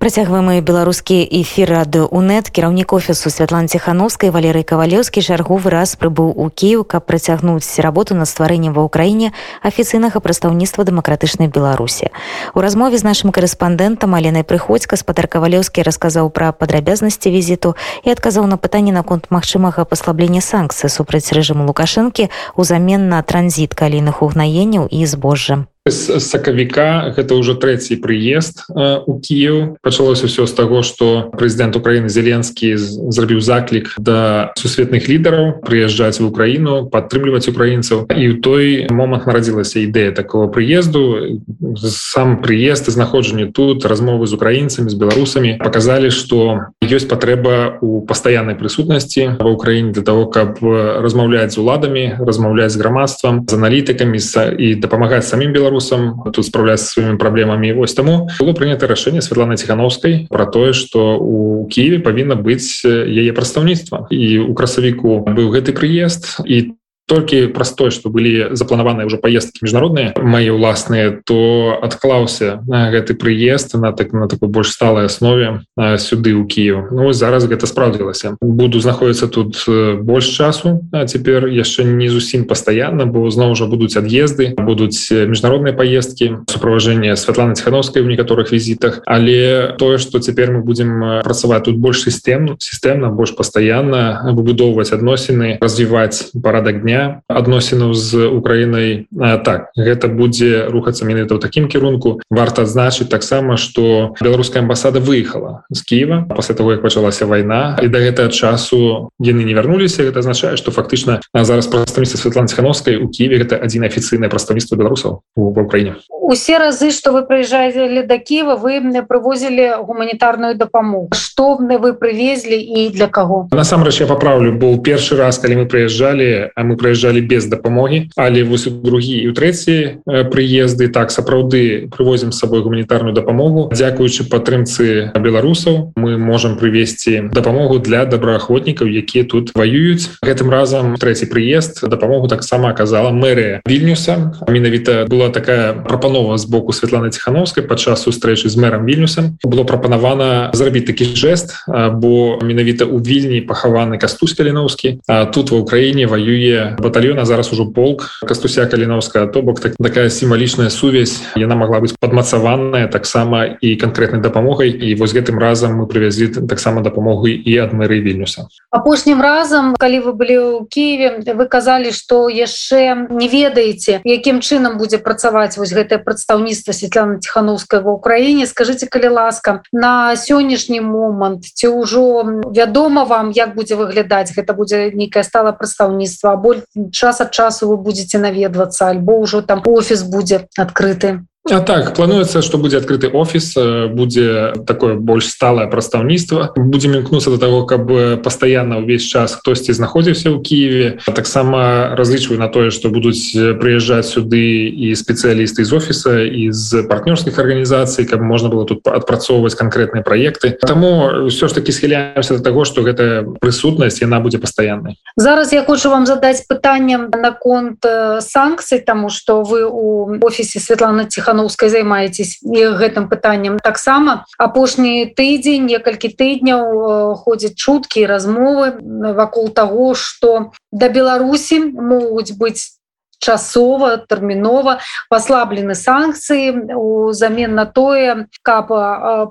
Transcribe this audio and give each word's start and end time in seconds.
Працягваем 0.00 0.46
мы 0.48 0.62
беларускі 0.64 1.20
эфір 1.28 1.84
ад 1.84 1.92
УНэт 2.08 2.48
кіраўнік 2.48 2.88
офісу 2.96 3.28
Святлан 3.28 3.68
Ціхановскай 3.68 4.32
Валерый 4.32 4.64
кавалеўскі 4.64 5.20
чарговы 5.20 5.68
раз 5.68 5.92
прыбыў 5.92 6.32
у 6.40 6.48
Кіў, 6.48 6.88
каб 6.88 7.04
працягнуць 7.04 7.68
работу 7.84 8.16
над 8.16 8.24
стварэннем 8.24 8.72
ва 8.72 8.88
ўкраіне 8.88 9.36
афіцыйнага 9.60 10.24
прадстаўніцтва 10.24 10.88
дэмакратычнай 10.88 11.52
Беларусі. 11.52 12.08
У 12.56 12.64
размове 12.64 12.96
з 12.96 13.04
нашым 13.04 13.28
карэспандэнтам 13.28 14.16
Аленай 14.16 14.40
прыходзь 14.40 14.88
гаспадар 14.88 15.28
кавалеўскі 15.28 15.84
расказаў 15.84 16.32
пра 16.32 16.56
падрабязнасці 16.56 17.28
візіту 17.28 17.76
і 18.00 18.08
адказаў 18.08 18.48
на 18.48 18.56
пытанне 18.56 18.96
наконт 18.96 19.28
магчымага 19.28 19.84
паслаблення 19.84 20.40
санкцый 20.40 20.88
супраць 20.88 21.28
рэжыму 21.28 21.68
лукашэнкі 21.68 22.32
узамен 22.56 23.12
на 23.12 23.20
транзіт 23.20 23.76
калійных 23.76 24.24
угнаенняў 24.24 24.88
і 24.88 25.04
збожжа 25.04 25.68
з 25.88 26.20
сакавіка 26.20 27.16
гэта 27.16 27.40
ўжо 27.40 27.56
трэці 27.56 27.96
прыезд 28.04 28.68
у 28.68 29.16
Кіев 29.16 29.80
пачалося 29.80 30.28
ўсё 30.28 30.44
з 30.44 30.52
таго 30.52 30.84
что 30.84 31.32
прэзідэнт 31.32 31.72
Украіны 31.72 32.12
зеленскі 32.12 32.76
зрабіў 32.76 33.40
заклік 33.40 33.96
да 33.96 34.52
сусветных 34.60 35.08
лідараў 35.08 35.64
прыязджаць 35.64 36.20
в 36.20 36.28
Украіну 36.28 36.84
падтрымліваць 36.92 37.48
украінцаў. 37.48 38.12
І 38.12 38.24
ў 38.28 38.44
той 38.44 38.64
момант 38.92 39.24
нарадзілася 39.24 39.80
ідэя 39.80 40.12
такого 40.12 40.52
прыезду. 40.52 41.40
Сам 41.80 42.44
прыезд 42.44 42.92
і 42.92 42.94
знаходжанне 43.00 43.48
тут 43.48 43.88
размовы 43.88 44.28
з 44.28 44.36
украінцамі 44.36 44.92
з 44.92 45.00
беларусамі 45.00 45.64
показалі 45.64 46.12
что 46.12 46.76
ёсць 46.84 47.08
патрэба 47.08 47.80
у 47.80 48.04
пастаяннай 48.04 48.52
прысутнасці 48.52 49.40
ва 49.40 49.48
ўкраіне 49.48 49.96
для 49.96 50.04
того 50.04 50.28
каб 50.28 50.60
размаўляць 50.60 51.56
з 51.56 51.58
уладамі 51.64 52.20
размаўляць 52.20 52.76
з 52.76 52.80
грамадствам 52.84 53.48
з 53.48 53.56
аналітыкамі 53.56 54.20
і 54.60 54.76
дапамагаць 54.76 55.24
самім 55.24 55.56
беларусам 55.56 55.69
беларусам 55.70 56.18
тут 56.34 56.44
спраўляцца 56.44 56.98
сваімі 56.98 57.16
праблемамі 57.16 57.72
вось 57.78 57.94
таму 57.94 58.26
было 58.42 58.52
прынята 58.52 58.90
рашэнне 58.90 59.22
Святланы 59.22 59.56
ціхановскай 59.56 60.26
про 60.26 60.46
тое 60.46 60.74
что 60.74 61.16
у 61.16 61.66
Киеве 61.70 62.02
павінна 62.02 62.34
быць 62.34 62.82
яе 62.84 63.30
прадстаўніцтва 63.30 64.10
і 64.10 64.50
у 64.50 64.52
красавіку 64.58 65.22
быў 65.30 65.54
гэты 65.54 65.70
прыезд 65.70 66.42
і 66.42 66.74
толькі 67.10 67.50
праз 67.50 67.74
тое 67.74 67.90
что 67.90 68.06
былі 68.06 68.54
запланаваныя 68.54 69.02
уже 69.02 69.18
поездки 69.18 69.58
міжнародныя 69.66 70.14
мои 70.22 70.46
уласныя 70.46 71.18
то 71.26 71.74
адклаўся 71.82 72.62
на 72.70 72.86
гэты 72.94 73.18
прыезд 73.18 73.74
на 73.74 73.90
так 73.90 74.14
на 74.14 74.30
такой 74.30 74.46
больш 74.46 74.70
сталой 74.70 75.10
основе 75.10 75.66
сюды 75.98 76.38
у 76.38 76.46
Киев 76.46 76.94
Ну 76.94 77.10
зараз 77.10 77.50
гэта 77.50 77.66
спраўдзілася 77.66 78.38
буду 78.38 78.78
знаходіцца 78.78 79.26
тут 79.26 79.58
больш 80.06 80.30
часу 80.30 80.86
а 80.94 81.02
цяпер 81.10 81.50
яшчэ 81.50 81.82
не 81.82 82.06
зусім 82.06 82.46
пастаянна 82.46 83.10
бо 83.10 83.26
зноў 83.26 83.58
жа 83.58 83.66
будуць 83.66 83.98
ад'езды 83.98 84.54
будуць 84.54 85.10
міжнародныя 85.10 85.74
поездки 85.74 86.38
суправажэння 86.46 87.18
Святланы 87.18 87.58
ціхановскай 87.58 88.02
в 88.02 88.06
некаторых 88.06 88.54
візітах 88.54 89.02
але 89.06 89.74
тое 89.82 89.98
что 89.98 90.22
цяпер 90.22 90.54
мы 90.54 90.62
будем 90.62 91.22
працаваць 91.26 91.66
тут 91.66 91.74
больш 91.74 92.06
сістэм 92.06 92.54
сістэмна 92.62 93.10
больш 93.10 93.34
пастаянна 93.34 94.30
выбудоўваць 94.30 94.94
адносіны 94.94 95.58
развіваць 95.58 96.30
парадак 96.38 96.86
дня 96.86 96.99
адносінаў 97.28 97.94
з 97.94 98.28
Украінай. 98.28 99.06
Так 99.44 99.72
гэта 99.76 100.08
будзе 100.08 100.68
рухацца 100.70 101.04
менавіта 101.04 101.36
ў 101.36 101.40
такім 101.40 101.68
кірунку. 101.68 102.20
Варта 102.30 102.62
адзначыць 102.62 103.10
таксама 103.10 103.56
что 103.56 104.14
беларуская 104.20 104.62
амбасада 104.62 105.00
выехала 105.00 105.64
з 105.70 105.82
Киева 105.82 106.26
пасля 106.28 106.54
того 106.54 106.72
як 106.72 106.82
пачалася 106.82 107.26
вайна. 107.26 107.78
І 107.82 107.88
да 107.88 107.98
гэтага 107.98 108.30
часу 108.30 109.10
яны 109.18 109.44
не 109.44 109.54
вярнуліся. 109.54 110.04
Гэта 110.04 110.20
азначае 110.20 110.56
что 110.56 110.70
фактычна 110.70 111.20
зараз 111.34 111.66
прадстаўніцтва 111.66 112.18
Святлан 112.20 112.48
ціхановскай 112.48 112.96
у 112.96 113.08
Киеве 113.08 113.42
гэта 113.42 113.58
адзін 113.58 113.88
афіцыйнае 113.88 114.30
прадстаўніцтва 114.30 114.76
беларусаў 114.76 115.20
у 115.36 115.42
Украіне. 115.56 115.96
Усе 116.08 116.58
разы 116.58 116.90
что 116.90 117.12
вы 117.12 117.26
прыязджаеце 117.26 118.06
да 118.06 118.18
Киева 118.18 118.56
вы 118.56 118.80
прывозілі 119.08 119.82
гуманітарную 119.82 120.54
дапамогу. 120.54 121.08
Что 121.12 121.56
вы 121.56 121.92
прывезлі 121.92 122.60
і 122.60 122.90
для 122.90 123.08
каго? 123.08 123.48
Насамрэч 123.52 124.00
я 124.00 124.06
паправлю 124.06 124.52
быў 124.52 124.82
першы 124.82 125.16
раз 125.16 125.38
калі 125.38 125.64
мы 125.64 125.66
прыязджалі 125.66 126.50
а 126.54 126.60
мы 126.62 126.76
прыязджалі 126.76 126.89
прыязджалі 126.90 127.22
без 127.22 127.46
дапамогі 127.46 128.10
але 128.16 128.42
вось 128.42 128.66
другі 128.66 129.22
і 129.22 129.30
у 129.30 129.32
трэці 129.32 130.02
прыезды. 130.06 130.90
Так 130.90 131.14
сапраўды 131.14 131.86
прывозім 131.94 132.32
сабой 132.32 132.62
гуманітарную 132.66 133.14
дапамогу. 133.14 133.70
Дзякуючы 133.70 134.26
падтрымцы 134.26 135.14
беларусаў 135.14 135.94
мы 135.94 136.18
можемм 136.18 136.58
прывесці 136.58 137.30
дапамогу 137.30 137.78
для 137.78 138.04
добраахвотнікаў 138.04 138.90
якія 138.90 139.24
тут 139.24 139.54
воююць 139.54 140.10
гэтым 140.26 140.50
разам 140.50 140.98
трэці 140.98 141.30
прыезд 141.30 141.86
дапамогу 141.86 142.26
таксама 142.26 142.70
аказала 142.74 143.14
мэрыя 143.14 143.62
вільнюса. 143.66 144.34
Менавіта 144.48 145.06
была 145.06 145.30
такая 145.30 145.72
прапанова 145.72 146.38
з 146.38 146.44
боку 146.50 146.72
Святланы 146.72 147.10
ціхановскай 147.10 147.64
падчас 147.64 148.02
сустрэчы 148.02 148.50
з 148.50 148.56
мэрам 148.56 148.84
вільнюсам. 148.84 149.38
Было 149.46 149.64
прапанавана 149.64 150.50
зрабіць 150.52 150.86
такі 150.90 151.04
жест 151.14 151.54
бо 151.70 152.38
менавіта 152.42 152.84
у 152.84 152.98
вільні 152.98 153.40
пахаваны 153.40 153.98
кастусь 153.98 154.34
каліновскі 154.34 155.00
тут 155.32 155.50
ва 155.50 155.62
ўкраіне 155.62 156.06
воюе 156.06 156.76
батальона 156.80 157.24
зараз 157.24 157.52
ужо 157.52 157.66
полк 157.66 158.08
кастуся 158.26 158.66
каліновска 158.66 159.26
то 159.26 159.42
бок 159.42 159.60
так 159.60 159.76
такая 159.76 160.10
сімвалічная 160.10 160.70
сувязь. 160.70 161.22
Яна 161.36 161.54
могла 161.54 161.80
быць 161.80 161.94
падмацаваная 162.00 162.88
таксама 162.88 163.44
і 163.60 163.76
канкрэтнай 163.76 164.20
дапамогай 164.20 164.70
і 164.70 164.94
вось 164.96 165.14
гэтым 165.14 165.38
разам 165.38 165.76
мы 165.76 165.86
прывязлі 165.86 166.46
таксама 166.48 166.80
дапамогу 166.80 167.28
і 167.28 167.52
ад 167.58 167.72
мэры 167.72 168.00
вільнюса. 168.00 168.48
Апошнім 168.70 169.20
разам 169.20 169.74
калі 169.76 170.00
вы 170.00 170.12
былі 170.12 170.36
ў 170.36 170.66
Киеве 170.68 171.34
вы 171.34 171.44
казалі 171.46 171.92
что 171.92 172.28
яшчэ 172.28 173.10
не 173.10 173.28
ведаеце 173.28 174.00
якім 174.04 174.40
чынам 174.40 174.78
будзе 174.78 174.98
працаваць 174.98 175.58
вось 175.58 175.72
гэтае 175.72 176.00
прадстаўніцтва 176.00 176.72
Светлана 176.72 177.20
ціхановская 177.20 177.80
ва 177.80 178.00
ўкраіне. 178.00 178.46
Скажите 178.46 178.86
калі 178.86 179.14
ласка 179.14 179.62
на 179.72 180.16
сённяшні 180.16 180.80
момант 180.80 181.44
ці 181.44 181.68
ўжо 181.68 182.24
вядома 182.50 183.04
вам 183.04 183.30
як 183.30 183.54
будзе 183.54 183.76
выглядаць 183.76 184.32
гэта 184.34 184.54
будзе 184.54 184.90
нейкае 184.94 185.24
стала 185.24 185.52
прадстаўніцтва 185.52 186.36
боль 186.36 186.59
час 186.92 187.20
ад 187.20 187.30
часу 187.30 187.68
вы 187.68 187.76
будете 187.76 188.18
наведвацца 188.18 188.90
альбо 188.90 189.18
ўжо 189.22 189.42
там 189.42 189.62
офіс 189.64 190.02
будзе 190.02 190.46
адкрыты 190.56 191.24
А 191.50 191.60
так 191.60 191.94
плануецца 191.96 192.42
что 192.42 192.58
будзе 192.58 192.78
адкрыты 192.78 193.10
офіс 193.10 193.58
будзе 193.90 194.54
такое 194.66 194.94
больш 194.94 195.26
сталае 195.26 195.66
прадстаўніцтва 195.66 196.54
будем 196.54 196.94
імкнуцца 196.94 197.30
до 197.30 197.38
того 197.38 197.66
каб 197.66 197.90
постоянно 198.22 198.78
увесь 198.78 199.02
час 199.02 199.34
хтосьці 199.34 199.74
знаходзіўся 199.74 200.30
ў 200.30 200.38
Киеве. 200.46 201.02
Таксама 201.10 201.90
разлічваю 201.98 202.38
на 202.38 202.46
тое 202.46 202.70
что 202.70 202.90
будуць 202.94 203.34
прыязджаць 203.34 204.06
сюды 204.06 204.70
і 204.70 204.94
спецыялісты 204.94 205.66
з 205.66 205.72
офіса 205.74 206.12
з 206.54 206.86
партнёрскіх 206.86 207.34
арганізацый 207.34 208.06
каб 208.06 208.22
можна 208.22 208.46
было 208.46 208.62
тут 208.62 208.86
адпрацоўваць 208.86 209.58
конкретныя 209.58 210.06
проекты. 210.06 210.54
Таму 210.62 211.26
все 211.26 211.48
ж 211.48 211.54
таки 211.54 211.72
схіляемся 211.72 212.38
до 212.38 212.42
того 212.46 212.64
что 212.64 212.86
гэта 212.86 213.26
прысутнасць 213.42 213.98
яна 213.98 214.22
будзе 214.22 214.38
пастаяннай 214.38 215.02
зараз 215.16 215.52
я 215.52 215.66
хочу 215.66 215.90
вам 215.90 216.06
задаць 216.06 216.46
пытанням 216.46 217.10
наконт 217.10 217.82
санкцый 218.22 218.78
тому 218.78 219.10
что 219.10 219.42
вы 219.42 219.66
у 219.66 220.14
офісе 220.22 220.60
Светлана 220.60 221.04
ціха 221.10 221.39
тихохановскай 221.40 221.68
займаетесь 221.68 222.40
і 222.42 222.76
гэтым 222.76 223.08
пытанням 223.08 223.58
таксама 223.58 224.26
апошні 224.38 225.06
тыдзень 225.16 225.66
некалькі 225.66 226.08
тыдняў 226.08 226.60
э, 226.60 227.14
ходзяць 227.16 227.56
чуткі 227.56 228.06
размовы 228.06 228.76
вакол 229.14 229.48
того 229.48 229.94
что 229.94 230.52
да 230.72 230.88
беларусі 230.88 231.60
могуць 231.72 232.36
быць 232.36 232.79
часова 233.20 234.00
тэрмінова 234.08 234.80
паслаблены 235.12 235.76
санкцыі 235.76 236.72
узамен 236.74 237.54
на 237.54 237.68
тое 237.68 238.26
каб 238.42 238.72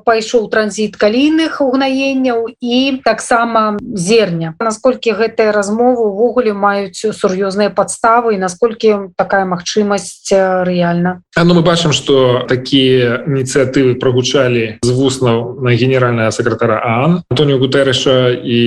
пайшоў 0.05 0.47
транзіт 0.53 0.95
калійных 0.95 1.59
угнаенняў 1.61 2.53
і 2.61 3.01
таксама 3.03 3.77
зерня. 3.81 4.53
Насколькі 4.61 5.17
гэтыя 5.17 5.51
размовы 5.51 6.05
увогуле 6.05 6.53
маюць 6.53 7.01
сур'ёзныя 7.01 7.73
падставы 7.73 8.38
і 8.38 8.41
насколькі 8.41 9.13
такая 9.17 9.45
магчымасць 9.50 10.29
рэальна? 10.31 11.25
Ну 11.35 11.53
мы 11.57 11.61
бачым 11.66 11.91
что 11.91 12.45
такія 12.47 13.25
ініцыятывы 13.25 13.95
прогучалі 13.95 14.77
з 14.83 14.89
вуснаў 14.94 15.59
на 15.66 15.73
генеральная 15.73 16.29
сакратара 16.31 16.77
Ан 16.85 17.24
Антоніо 17.31 17.57
гутэраша 17.57 18.38
і 18.38 18.59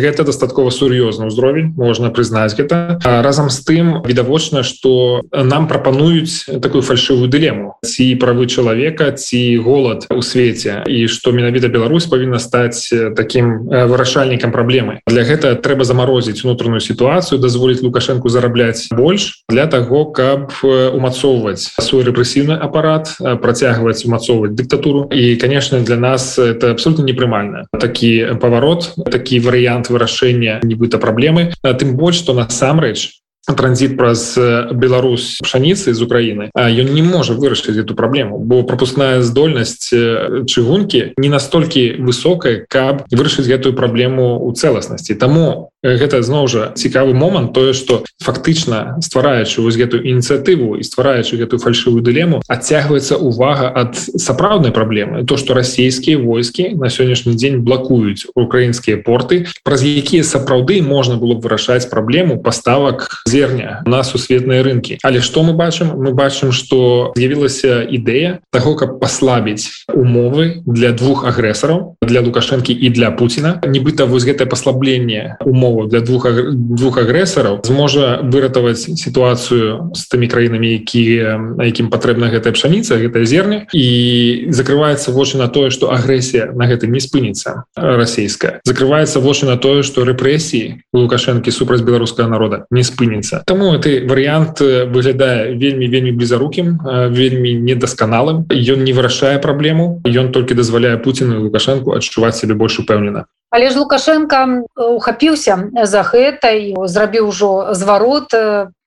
гэта 0.00 0.24
дастаткова 0.24 0.72
сур'ёзны 0.72 1.28
ўзровень 1.28 1.74
можна 1.76 2.08
прызнаць 2.08 2.56
гэта. 2.56 3.02
Разам 3.04 3.50
з 3.50 3.60
тым 3.66 4.00
відавочна 4.06 4.61
что 4.62 5.22
нам 5.32 5.68
прапануюць 5.68 6.46
такую 6.60 6.82
фальшывую 6.82 7.28
дылему. 7.28 7.78
Ці 7.84 8.14
правы 8.16 8.46
чалавека 8.46 9.12
ці 9.12 9.56
голод 9.58 10.06
у 10.10 10.22
свеце. 10.22 10.82
І 10.86 11.08
что 11.08 11.32
менавіта 11.32 11.68
Беларусь 11.68 12.06
павінна 12.06 12.38
стаць 12.38 12.92
таким 13.16 13.68
вырашальнікам 13.68 14.52
праблемы. 14.52 15.00
Для 15.06 15.22
гэта 15.22 15.54
трэба 15.56 15.84
замарозіць 15.84 16.44
унутраную 16.44 16.80
сітуацыю 16.80 17.40
дазволіць 17.40 17.82
лукашенко 17.82 18.28
зарабляць 18.28 18.88
больш 18.90 19.44
для 19.48 19.66
того 19.66 20.06
каб 20.12 20.52
умацоўваць 20.62 21.72
свой 21.80 22.04
рэпрэсіўны 22.04 22.58
апарат 22.58 23.16
працягваць 23.18 24.04
умацоўваць 24.04 24.52
дыктатуру. 24.52 25.08
І 25.12 25.36
конечно 25.36 25.80
для 25.80 25.96
нас 25.96 26.38
это 26.38 26.70
абсолютно 26.70 27.02
непрымальна. 27.04 27.66
Такі 27.72 28.38
паварот 28.40 28.94
такі 29.10 29.40
варыянт 29.40 29.90
вырашэння 29.90 30.60
нібыта 30.62 30.98
праблемы. 30.98 31.52
Тым 31.62 31.96
больш 31.96 32.16
что 32.16 32.34
насамрэч 32.34 33.21
транзит 33.46 33.96
праз 33.96 34.38
Беларусь 34.72 35.40
пшаніцы 35.42 35.94
з 35.94 36.00
Украіны 36.02 36.50
ён 36.54 36.88
не 36.94 37.02
можа 37.02 37.34
вырашыць 37.34 37.78
эту 37.78 37.94
праблему 37.98 38.38
бо 38.38 38.62
пропускная 38.62 39.22
здольнасць 39.22 39.90
чыгункі 39.90 41.18
не 41.18 41.28
настолькі 41.28 41.98
высокая 41.98 42.64
каб 42.68 43.04
вырашыць 43.10 43.48
гэтую 43.50 43.74
праблему 43.74 44.38
у 44.38 44.52
цэласнасці. 44.52 45.14
Таму 45.14 45.71
гэта 45.82 46.22
зноў 46.22 46.46
жа 46.46 46.70
цікавы 46.78 47.12
момант 47.12 47.52
тое 47.52 47.74
што 47.74 48.06
фактычна 48.22 49.02
ствараючы 49.02 49.62
вось 49.62 49.74
гэтую 49.74 50.06
ініцыятыву 50.06 50.78
і 50.78 50.86
ствараючы 50.86 51.36
гэтую 51.36 51.58
фальшывую 51.58 52.02
дылему 52.06 52.38
адцягваецца 52.46 53.18
увага 53.18 53.66
ад 53.74 53.98
сапраўднай 53.98 54.70
праблемы. 54.70 55.26
То 55.26 55.36
што 55.36 55.54
расійскія 55.58 56.22
войскі 56.22 56.78
на 56.78 56.86
сённяшні 56.86 57.34
дзень 57.34 57.66
блакуюць 57.66 58.30
украінскія 58.38 59.02
порты 59.02 59.50
праз 59.66 59.82
якія 59.82 60.22
сапраўды 60.22 60.78
можна 60.82 61.18
было 61.18 61.34
б 61.34 61.42
вырашаць 61.42 61.90
праблему 61.90 62.38
паставак 62.38 63.26
зерня 63.26 63.82
на 63.86 64.06
сусветныя 64.06 64.62
рынкі. 64.62 65.02
Але 65.02 65.18
што 65.18 65.42
мы 65.42 65.52
бачым? 65.58 65.98
Мы 65.98 66.14
бачым 66.14 66.54
што 66.54 67.10
з'явілася 67.18 67.82
ідэя 67.82 68.38
таго 68.54 68.78
каб 68.78 69.02
паслабіць 69.02 69.66
умовы 69.90 70.62
для 70.62 70.94
двух 70.94 71.26
агрэсараў 71.26 71.98
для 72.02 72.22
лукашэнкі 72.22 72.70
і 72.70 72.88
для 72.90 73.10
Пуціна. 73.10 73.58
Нібыта 73.66 74.06
вось 74.06 74.24
гэтае 74.24 74.46
паслабленне 74.46 75.36
умов 75.42 75.71
умову 75.72 75.88
для 75.88 76.00
двух 76.00 76.26
двух 76.52 76.98
агрэсараў 76.98 77.60
зможа 77.64 78.20
выратаваць 78.22 78.78
сітуацыю 78.78 79.92
з 79.94 80.02
тымі 80.08 80.28
краінамі 80.28 80.68
якія 80.78 81.40
якім 81.64 81.88
патрэбна 81.90 82.28
гэтая 82.28 82.52
пшаніца 82.52 83.00
гэтая 83.00 83.24
зерня. 83.24 83.66
І 83.72 84.48
закрываецца 84.52 85.12
вочы 85.12 85.38
на 85.38 85.48
тое 85.48 85.70
што 85.70 85.92
агрэсія 85.92 86.52
на 86.52 86.68
гэтым 86.68 86.92
не 86.92 87.00
спыніцца 87.00 87.64
расійская 87.76 88.60
закрываецца 88.64 89.20
вочы 89.20 89.46
на 89.46 89.56
тое 89.56 89.82
што 89.82 90.04
рэпрэсіі 90.04 90.92
лукашэнкі 90.92 91.50
супраць 91.50 91.82
беларускага 91.82 92.28
народа 92.28 92.64
не 92.70 92.84
спыніцца 92.84 93.42
Таму 93.46 93.76
ты 93.78 94.04
варыянт 94.06 94.60
выглядае 94.60 95.56
вельмі 95.56 95.88
вельмі 95.88 96.12
блізарукім 96.12 96.78
вельмі 97.10 97.54
недасканалым 97.54 98.46
ён 98.52 98.84
не 98.84 98.92
вырашае 98.92 99.38
праблему 99.38 100.02
ён 100.06 100.32
толькі 100.32 100.54
дазваляе 100.54 100.96
Пуціну 100.98 101.42
лукашэнку 101.42 101.96
адчуваць 101.96 102.36
себе 102.36 102.54
больш 102.54 102.78
упэўнена 102.78 103.26
але 103.52 103.70
ж 103.70 103.78
лукашенко 103.78 104.64
ухапіўся 104.74 105.68
за 105.84 106.02
гэта 106.02 106.56
і 106.56 106.74
зрабіў 106.88 107.28
ужо 107.28 107.76
зварот 107.76 108.32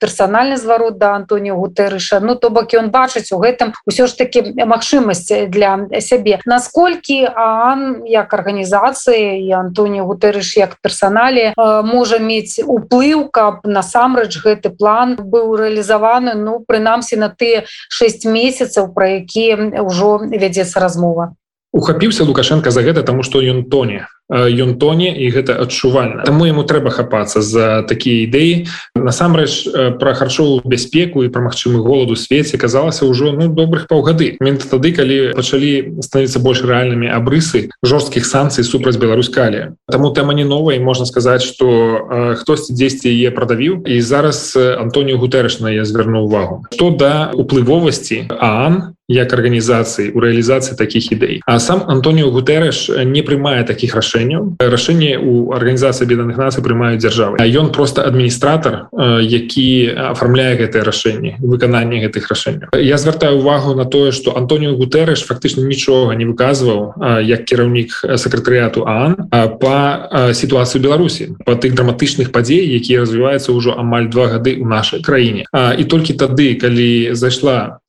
персанальны 0.01 0.57
зварот 0.57 0.97
да 0.97 1.13
Антоніо 1.15 1.55
гутэрыша 1.55 2.19
Ну 2.19 2.35
то 2.35 2.49
бок 2.49 2.73
ён 2.73 2.89
бачыць 2.89 3.29
у 3.31 3.37
гэтым 3.37 3.77
усё 3.85 4.09
ж 4.09 4.17
таки 4.17 4.41
магчымасць 4.57 5.29
для 5.53 5.87
сябе. 6.01 6.41
Насколькі 6.45 7.29
Ан 7.35 8.01
як 8.09 8.33
арганізацыі 8.33 9.45
і 9.45 9.51
Антоніо 9.53 10.09
гутэрыш 10.09 10.57
як 10.57 10.81
персанале 10.81 11.53
можа 11.85 12.17
мець 12.17 12.57
уплыў 12.65 13.29
каб 13.29 13.61
насамрэч 13.63 14.33
гэты 14.41 14.73
план 14.73 15.15
быў 15.15 15.55
рэалізаваны 15.61 16.33
Ну 16.33 16.65
прынамсі 16.65 17.21
на 17.21 17.29
тыя 17.29 17.69
6 17.93 18.25
месяцаў 18.25 18.93
пра 18.97 19.21
якія 19.21 19.85
ўжо 19.85 20.25
вядзецца 20.25 20.81
размова? 20.81 21.37
Ухапіўся 21.71 22.25
лукашенко 22.25 22.71
за 22.71 22.81
гэта 22.81 23.03
тому 23.03 23.21
что 23.23 23.45
ён 23.45 23.69
тоне 23.69 24.07
ён 24.29 24.77
тоне 24.81 25.13
і 25.13 25.29
гэта 25.29 25.53
адчувальна. 25.61 26.25
Таму 26.25 26.49
яму 26.49 26.65
трэба 26.65 26.89
хапацца 26.89 27.41
за 27.45 27.85
такія 27.85 28.25
ідэі. 28.25 28.65
Насамрэч 28.97 29.69
пра 30.01 30.13
харчовую 30.17 30.65
бяспеку 30.65 31.21
і 31.21 31.29
пра 31.29 31.45
магчымы 31.45 31.77
голаду 31.85 32.17
свеце 32.17 32.57
казалася 32.57 33.05
ўжо 33.05 33.37
ну 33.37 33.53
добрых 33.53 33.85
паўгады. 33.85 34.37
Мен 34.41 34.57
тады 34.57 34.91
калі 34.97 35.37
пачалі 35.37 36.01
становіцца 36.01 36.41
больш 36.41 36.65
рэальнымі 36.65 37.11
абрысы 37.13 37.69
жорсткіх 37.85 38.25
санкцый 38.25 38.65
супраць 38.65 38.97
беларускалі 38.97 39.77
Таму 39.91 40.09
тэма 40.09 40.33
не 40.33 40.43
новая 40.43 40.79
можна 40.79 41.05
сказаць 41.05 41.43
что 41.45 42.33
хтосьці 42.41 42.73
дзесьці 42.73 43.13
яе 43.13 43.29
прадавіў. 43.29 43.85
І 43.85 44.01
зараз 44.01 44.57
Антоніо 44.57 45.21
гутэрышна 45.21 45.69
я 45.69 45.85
звярну 45.85 46.25
увагу. 46.25 46.65
Што 46.73 46.89
да 46.89 47.29
уплывовасці 47.33 48.25
Аан 48.41 48.95
як 49.07 49.33
арганізацыі 49.33 50.17
у 50.17 50.19
рэалізацыі 50.19 50.73
такіх 50.77 51.13
ідэй. 51.13 51.41
А 51.45 51.59
сам 51.61 51.85
Антоніо 51.85 52.33
гутэрыш 52.33 52.89
не 53.05 53.21
прымае 53.21 53.61
такіх 53.61 53.93
рашэнняў 53.93 54.14
рашэнняў. 54.15 54.55
Рашэнне 54.59 55.19
у 55.19 55.51
арганізацыі 55.51 56.07
беданых 56.07 56.37
нацый 56.37 56.63
прымаюць 56.63 56.99
дзяржавы. 56.99 57.37
А 57.39 57.45
ён 57.45 57.71
просто 57.71 58.07
адміністратор 58.07 58.87
які 59.21 59.91
оформляе 60.15 60.55
гэтае 60.55 60.83
рашэнне 60.83 61.35
выкананне 61.39 61.99
гэтых 62.07 62.27
рашэнняў. 62.31 62.69
Я 62.79 62.97
звяртаю 62.97 63.37
увагу 63.39 63.75
на 63.75 63.85
тое 63.85 64.11
что 64.11 64.37
Антоніо 64.37 64.75
гутэрыш 64.75 65.25
фактычна 65.25 65.61
нічога 65.67 66.15
не 66.15 66.25
выказваў 66.25 66.95
як 67.21 67.45
кіраўнік 67.45 68.15
сакратарыяту 68.15 68.87
Аан 68.87 69.27
по 69.59 70.31
сітуацыі 70.33 70.81
Беларусі 70.81 71.35
по 71.45 71.55
тых 71.55 71.75
драматычных 71.75 72.31
падзей 72.31 72.63
якія 72.63 73.01
развіваюцца 73.01 73.51
ўжо 73.51 73.75
амаль 73.75 74.07
два 74.07 74.27
гады 74.27 74.55
у 74.61 74.65
нашай 74.65 75.01
краіне. 75.01 75.45
І 75.51 75.83
толькі 75.83 76.13
тады 76.13 76.55
калі 76.55 77.15
зайшла 77.15 77.79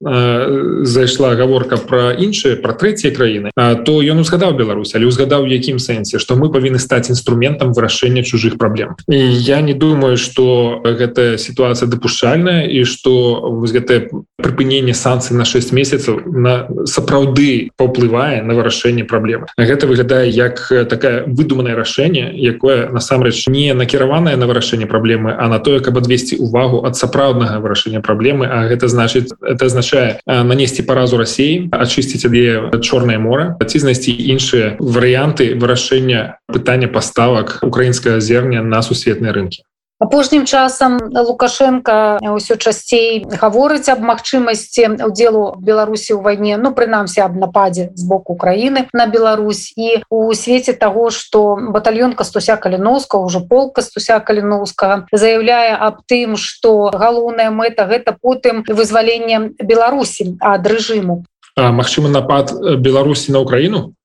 зайшла 0.83 1.35
гаворка 1.35 1.77
про 1.77 2.13
іншыя 2.13 2.57
про 2.57 2.73
трэція 2.73 3.15
краіны 3.15 3.51
то 3.55 4.03
ён 4.03 4.21
узгадаў 4.21 4.57
Беларусь 4.57 4.95
але 4.95 5.07
узгадаў 5.07 5.47
якім 5.47 5.79
сэнсе 5.79 6.16
сэнсе 6.17 6.19
что 6.19 6.37
мы 6.37 6.51
павінны 6.51 6.79
стаць 6.79 7.11
інструментам 7.11 7.73
вырашэння 7.73 8.23
чужых 8.23 8.59
праблем 8.59 8.97
і 9.09 9.17
я 9.17 9.61
не 9.61 9.75
думаю 9.75 10.17
что 10.17 10.81
гэтая 10.85 11.39
сітуацыя 11.39 11.89
дапушчальная 11.89 12.67
і 12.67 12.85
что 12.85 13.41
гэтае 13.73 14.11
прыпыненне 14.37 14.95
санкцый 14.95 15.37
на 15.37 15.45
6 15.45 15.73
месяцаў 15.73 16.21
на 16.27 16.69
сапраўды 16.85 17.71
паўплывае 17.77 18.43
на 18.43 18.55
вырашэнне 18.55 19.05
праблемы 19.05 19.47
гэта 19.57 19.87
выглядае 19.87 20.29
як 20.31 20.73
такая 20.89 21.25
выдуманае 21.27 21.75
рашэнне 21.75 22.33
якое 22.35 22.89
насамрэч 22.91 23.49
не 23.49 23.75
накіраванае 23.75 24.37
на 24.37 24.47
вырашэнне 24.47 24.87
праблемы 24.87 25.35
а 25.37 25.49
на 25.49 25.59
тое 25.59 25.81
каб 25.81 25.99
адвесці 25.99 26.37
увагу 26.37 26.85
ад 26.87 26.97
сапраўднага 26.97 27.61
вырашэння 27.61 28.01
праблемы 28.01 28.47
А 28.47 28.69
гэта 28.69 28.89
значит 28.89 29.33
это 29.43 29.67
азначае 29.67 30.21
нанесці 30.27 30.83
паразу 30.83 31.17
Росіі 31.17 31.69
ачысціць 31.73 32.25
ад 32.27 32.35
е 32.35 32.81
чорное 32.81 33.19
мора 33.19 33.57
ці 33.67 33.79
знайсці 33.79 34.13
іншыя 34.13 34.77
варыянты 34.79 35.55
вырашэння 35.59 36.06
вырашэння 36.07 36.39
пытання 36.47 36.89
паставак 36.89 37.59
украінскага 37.63 38.21
зерня 38.21 38.63
на 38.63 38.83
сусветныя 38.83 39.33
рынкі 39.33 39.63
апошнім 39.99 40.45
часам 40.45 41.01
лукашенко 41.09 42.21
ўсё 42.21 42.61
часцей 42.61 43.25
гаворыць 43.25 43.89
аб 43.89 44.05
магчымасці 44.05 45.01
удзелу 45.09 45.57
беларусі 45.57 46.13
ў 46.13 46.21
вайне 46.21 46.61
ну 46.61 46.77
прынамсі 46.77 47.25
аб 47.25 47.41
нападзе 47.41 47.97
з 47.97 48.05
боку 48.05 48.37
украіны 48.37 48.93
на 48.93 49.09
Беларусь. 49.09 49.73
І 49.73 50.05
у 50.13 50.29
свеце 50.37 50.77
того 50.77 51.09
что 51.11 51.57
батальон 51.57 52.13
кастуся 52.13 52.61
каліноўска 52.61 53.17
ўжо 53.17 53.41
пол 53.41 53.73
кастуся 53.73 54.21
каліноўскага 54.21 55.09
заявляе 55.17 55.73
аб 55.73 56.05
тым 56.05 56.37
что 56.37 56.93
галоўная 56.93 57.49
мэта 57.49 57.89
гэта 57.89 58.13
потым 58.13 58.69
вызваленне 58.69 59.57
беларусі 59.65 60.37
ад 60.45 60.69
рэжыму. 60.69 61.25
Магчымы 61.57 62.13
напад 62.13 62.53
беларусі 62.85 63.33
на 63.33 63.41
украіну 63.41 63.96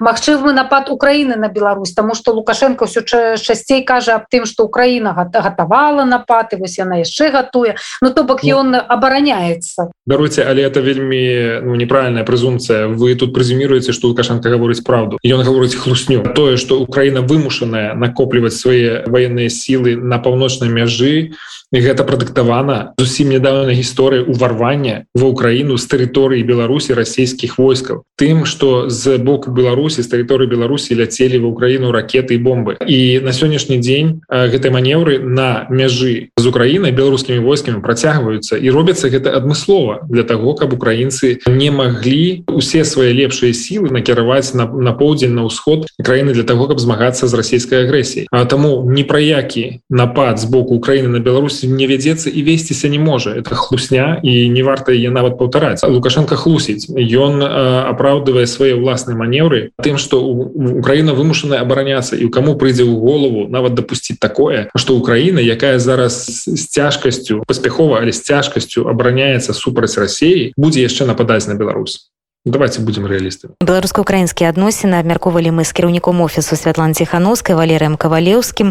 Магчымы 0.00 0.52
напад 0.52 0.90
Украіны 0.90 1.36
на 1.36 1.48
Беларусь 1.48 1.92
тому 1.92 2.14
что 2.14 2.32
лукашенко 2.32 2.86
все 2.86 3.02
часцей 3.02 3.82
кажа 3.84 4.16
аб 4.16 4.26
тым 4.30 4.46
что 4.46 4.64
Украіна 4.64 5.12
гатавала 5.12 6.04
напад 6.04 6.52
і 6.52 6.56
вось 6.56 6.78
яна 6.78 6.98
яшчэ 7.02 7.30
гатуе. 7.30 7.76
Ну 8.02 8.10
то 8.10 8.24
бок 8.24 8.44
ён 8.44 8.70
ну, 8.72 8.78
абараняецца. 8.78 9.90
Даруйте 10.06 10.42
але 10.42 10.62
это 10.62 10.80
вельмі 10.80 11.62
ну, 11.62 11.74
неправильная 11.74 12.24
прэзумцыя 12.24 12.88
вы 12.88 13.14
тут 13.14 13.34
прэзюміруеце 13.34 13.92
что 13.92 14.08
лукашенко 14.08 14.50
гаворыць 14.50 14.82
правду. 14.82 15.18
Ён 15.22 15.42
гаворыць 15.42 15.76
хлусню. 15.76 16.22
Тое 16.34 16.56
что 16.56 16.80
Украіна 16.80 17.20
вымушаная 17.22 17.94
накопліваць 17.94 18.58
свае 18.58 19.04
военные 19.06 19.48
сілы 19.48 19.96
на 19.96 20.18
паўночнай 20.18 20.68
мяжы 20.68 21.38
і 21.72 21.80
гэта 21.80 22.04
прадыктавана 22.04 22.92
зусім 23.00 23.32
нядаўна 23.32 23.72
гісторыя 23.72 24.22
уварвання 24.28 25.08
ва 25.16 25.32
ўкраіну 25.32 25.80
з 25.80 25.88
тэрыторыі 25.88 26.44
беларусі 26.44 26.92
расійскіх 26.92 27.56
войскаў. 27.56 28.04
Тым 28.20 28.44
что 28.44 28.92
з 28.92 29.16
боку 29.18 29.50
беларусі 29.50 30.04
з 30.04 30.12
тэрыторыі 30.12 30.52
беларусі 30.52 30.94
ляцелі 30.94 31.40
в 31.40 31.48
украіну 31.48 31.90
ракеты 31.90 32.36
і 32.36 32.42
бомбы. 32.44 32.76
І 32.84 33.24
на 33.24 33.32
сённяшні 33.32 33.80
дзень 33.80 34.20
гэтай 34.28 34.70
манеўры 34.70 35.18
на 35.24 35.66
мяжы 35.72 36.28
з 36.36 36.44
украінай 36.44 36.92
беларускімі 36.92 37.40
войскамі 37.40 37.80
працягваюцца. 37.80 38.60
І 38.60 38.68
робяцца 38.68 39.08
гэта 39.08 39.32
адмыслова 39.32 40.04
для 40.12 40.22
того 40.28 40.52
каб 40.54 40.76
украінцы 40.76 41.40
не 41.48 41.72
маглі 41.72 42.44
усе 42.52 42.84
свае 42.84 43.16
лепшыя 43.16 43.56
сілы 43.56 43.88
накіраваць 43.88 44.52
на, 44.52 44.68
на 44.68 44.92
поўдзень 44.92 45.32
на 45.32 45.48
ўсход 45.48 45.88
краіны 46.04 46.36
для 46.36 46.44
того 46.44 46.68
каб 46.68 46.76
змагацца 46.76 47.24
з 47.26 47.32
расійскай 47.32 47.88
агрэсіяй. 47.88 48.28
А 48.28 48.44
таму 48.44 48.84
ні 48.84 49.08
пра 49.08 49.24
які 49.24 49.80
напад 49.88 50.36
з 50.38 50.44
боку 50.44 50.76
Украіны 50.76 51.08
на 51.08 51.20
Беларусь 51.20 51.61
не 51.62 51.86
вядзецца 51.86 52.30
і 52.30 52.42
весціся 52.42 52.88
не 52.88 52.98
можа 52.98 53.34
это 53.36 53.54
хлусня 53.54 54.20
і 54.22 54.48
не 54.48 54.62
варта 54.62 54.92
яе 54.92 55.10
нават 55.10 55.38
паўтараць 55.38 55.82
лукашенко 55.82 56.36
хлусіць 56.36 56.90
ён 56.92 57.42
апраўдывае 57.42 58.46
свае 58.46 58.74
ўласныя 58.76 59.16
манеўры 59.16 59.70
тым 59.82 59.98
что 59.98 60.22
Украіна 60.22 61.14
вымушаная 61.14 61.60
абараняцца 61.60 62.16
і 62.16 62.26
у 62.26 62.30
каму 62.30 62.54
прыйдзе 62.56 62.82
ў 62.82 62.94
голову 62.98 63.46
нават 63.48 63.74
дапусціць 63.74 64.18
такое 64.18 64.68
что 64.76 64.96
Украіна 64.96 65.40
якая 65.40 65.78
зараз 65.78 66.26
з 66.46 66.62
цяжкасцю 66.66 67.42
паспяхова 67.46 68.02
але 68.02 68.12
з 68.12 68.22
цяжкасцю 68.22 68.88
абараняецца 68.88 69.54
супраць 69.54 69.96
рассеі 69.98 70.52
будзе 70.56 70.82
яшчэ 70.82 71.06
нападаць 71.06 71.46
на 71.46 71.54
Беларусь. 71.54 72.12
Давайте 72.44 72.82
будем 72.82 73.06
рэалістамі 73.06 73.54
беларуска-украінскія 73.62 74.50
адносіны 74.50 74.98
абмяркоўвалі 74.98 75.54
мы 75.54 75.62
з 75.62 75.70
кіраўніком 75.78 76.26
офісу 76.26 76.58
Святлан 76.58 76.90
ціхановскай 76.90 77.54
валерыем 77.54 77.94
кавалеўскім 77.94 78.60